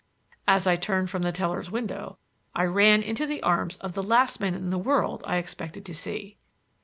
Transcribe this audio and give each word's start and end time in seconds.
As 0.47 0.65
I 0.65 0.77
turned 0.77 1.11
from 1.11 1.21
the 1.21 1.31
teller's 1.31 1.69
window 1.69 2.17
I 2.55 2.63
ran 2.63 3.03
into 3.03 3.27
the 3.27 3.43
arms 3.43 3.77
of 3.77 3.93
the 3.93 4.01
last 4.01 4.39
man 4.39 4.55
in 4.55 4.71
the 4.71 4.79
world 4.79 5.23
I 5.27 5.37
expected 5.37 5.85
to 5.85 5.93
see. 5.93 6.39